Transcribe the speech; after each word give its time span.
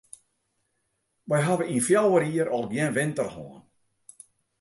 Wy 1.29 1.39
hawwe 1.45 1.65
yn 1.73 1.83
fjouwer 1.87 2.23
jier 2.29 2.49
al 2.55 2.65
gjin 2.71 2.93
winter 2.95 3.29
hân. 3.35 3.53